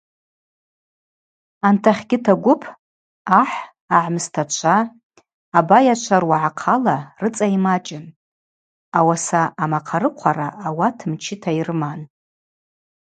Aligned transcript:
Антахьгьыт 1.67 2.25
агвып: 2.33 2.61
ахӏ, 3.39 3.57
агӏмыстачва, 3.97 4.77
абайачва 5.57 6.17
руагӏахъала 6.21 6.95
рыцӏа 7.21 7.47
ймачӏын, 7.57 8.05
ауаса 8.97 9.41
амахъарыхъвара 9.63 10.47
ауат 10.67 10.97
мчыта 11.11 11.51
йрыман. 11.59 12.01